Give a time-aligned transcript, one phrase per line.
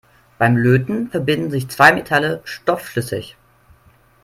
[0.39, 3.37] Beim Löten verbinden sich zwei Metalle stoffschlüssig.